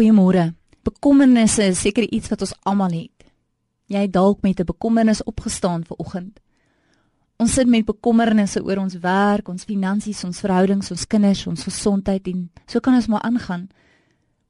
[0.00, 0.54] Goeiemôre.
[0.80, 3.24] Bekommernisse is seker iets wat ons almal het.
[3.92, 6.40] Jy het dalk met 'n bekommernis opgestaan ver oggend.
[7.36, 12.26] Ons sit met bekommernisse oor ons werk, ons finansies, ons verhoudings, ons kinders, ons gesondheid
[12.28, 13.68] en so kan ons maar aangaan.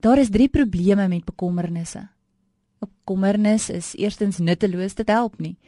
[0.01, 2.09] Daar is drie probleme met bekommernisse.
[2.79, 5.59] Bekommernis is eerstens nutteloos, dit help nie.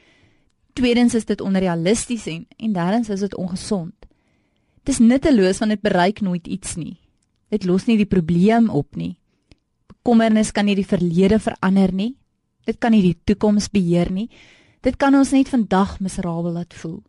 [0.73, 3.95] Tweedens is dit onrealisties en en derdens is dit ongesond.
[4.85, 7.01] Dit is nutteloos want dit bereik nooit iets nie.
[7.49, 9.17] Dit los nie die probleem op nie.
[10.03, 12.17] Bekommernis kan nie die verlede verander nie.
[12.67, 14.27] Dit kan nie die toekoms beheer nie.
[14.83, 17.05] Dit kan ons net vandag miserabel laat voel.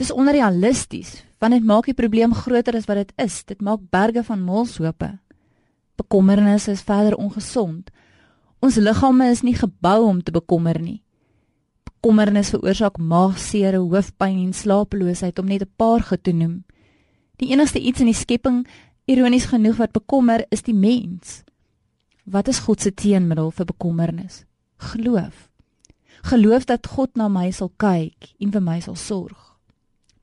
[0.00, 3.44] Dit is onrealisties want dit maak die probleem groter as wat dit is.
[3.44, 5.10] Dit maak berge van molshope.
[6.00, 7.92] Bekommernis is verder ongesond.
[8.64, 11.02] Ons liggame is nie gebou om te bekommer nie.
[11.84, 16.64] Bekommernis veroorsaak maagseer, hoofpyn en slapeloosheid om net 'n paar te noem.
[17.36, 18.66] Die enigste iets in die skepping,
[19.04, 21.44] ironies genoeg wat bekommer, is die mens.
[22.30, 24.44] Wat is God se teenmiddel vir bekommernis?
[24.92, 25.48] Geloof.
[26.30, 29.38] Geloof dat God na my sal kyk en vir my sal sorg.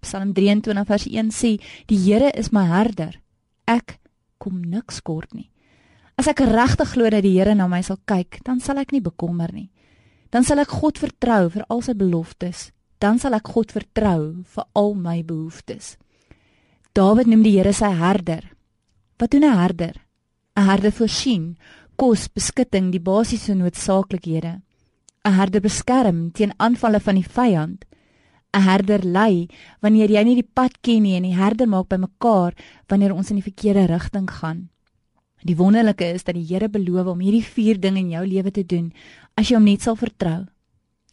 [0.05, 3.19] Psalm 23 vers 1 sê: "Die Here is my herder.
[3.66, 3.99] Ek
[4.38, 5.49] kom niks kort nie."
[6.17, 9.02] As ek regtig glo dat die Here na my sal kyk, dan sal ek nie
[9.02, 9.69] bekommer nie.
[10.30, 12.71] Dan sal ek God vertrou vir al sy beloftes.
[12.99, 15.97] Dan sal ek God vertrou vir al my behoeftes.
[16.94, 18.53] Dawid noem die Here sy herder.
[19.19, 19.95] Wat doen 'n herder?
[20.55, 21.58] 'n Herder voorsien
[21.98, 24.62] kos, beskutting, die basiese noodsaaklikhede.
[25.28, 27.86] 'n Herder beskerm teen aanvalle van die vyand.
[28.54, 29.48] 'n Herder lei
[29.81, 32.54] wanneer jy nie die pad ken nie en die herder maak bymekaar
[32.88, 34.70] wanneer ons in die verkeerde rigting gaan.
[35.44, 38.64] Die wonderlike is dat die Here beloof om hierdie vier dinge in jou lewe te
[38.64, 38.94] doen
[39.36, 40.48] as jy hom net sal vertrou.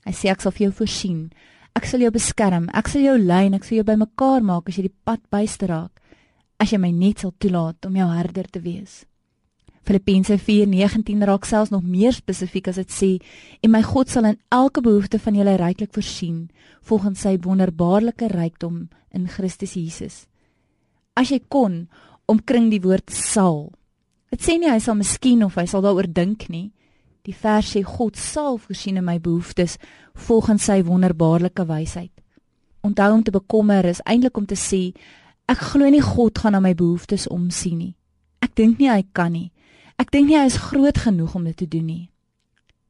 [0.05, 1.33] Hy sê ek sal vir jou voorsien.
[1.75, 2.69] Ek sal jou beskerm.
[2.73, 5.67] Ek sal jou lei en ek sal jou bymekaar maak as jy die pad byste
[5.67, 6.01] raak.
[6.61, 9.05] As jy my net sal toelaat om jou herder te wees.
[9.85, 13.11] Filippense 4:19 raak selfs nog meer spesifiek as dit sê
[13.63, 16.49] en my God sal in elke behoefte van julle ryklik voorsien
[16.83, 20.27] volgens sy wonderbaarlike rykdom in Christus Jesus.
[21.14, 21.89] As jy kon
[22.27, 23.73] omkring die woord sal.
[24.31, 26.73] Dit sê nie hy sal miskien of hy sal daaroor dink nie.
[27.25, 29.77] Die vers sê God sal voorsien in my behoeftes
[30.27, 32.13] volgens sy wonderbaarlike wysheid.
[32.85, 34.95] Onthou om te bekommer is eintlik om te sê
[35.48, 37.95] ek glo nie God gaan na my behoeftes omsien nie.
[38.41, 39.51] Ek dink nie hy kan nie.
[39.97, 42.11] Ek dink nie hy is groot genoeg om dit te doen nie.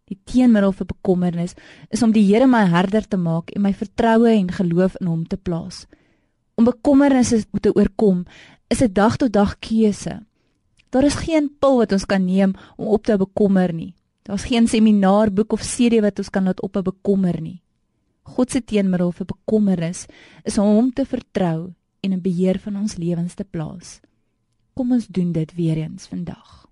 [0.09, 1.55] Die teenmiddel vir bekommernis
[1.91, 5.25] is om die Here my herder te maak en my vertroue en geloof in hom
[5.27, 5.87] te plaas.
[6.57, 8.25] Om bekommernisse te oorkom
[8.69, 10.21] is 'n dag tot dag keuse.
[10.91, 13.95] Daar is geen pil wat ons kan neem om op te bekommer nie.
[14.23, 17.63] Daar's geen seminaar, boek of CD wat ons kan laat op 'n bekommer nie.
[18.23, 20.07] God se teenmiddel vir bekommernis
[20.45, 24.01] is om hom te vertrou en 'n beheer van ons lewens te plaas.
[24.75, 26.67] Kom ons doen dit weer eens vandag.